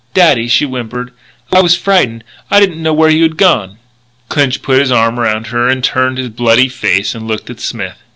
"Daddy," 0.15 0.47
she 0.47 0.65
whimpered, 0.65 1.13
"I 1.53 1.61
was 1.61 1.77
frightened. 1.77 2.23
I 2.49 2.59
didn't 2.59 2.81
know 2.81 2.91
where 2.91 3.11
you 3.11 3.21
had 3.21 3.37
gone" 3.37 3.77
Clinch 4.29 4.63
put 4.63 4.79
his 4.79 4.91
arm 4.91 5.19
around 5.19 5.45
her, 5.53 5.71
turned 5.79 6.17
his 6.17 6.29
bloody 6.29 6.69
face 6.69 7.13
and 7.13 7.27
looked 7.27 7.51
at 7.51 7.59
Smith. 7.59 7.97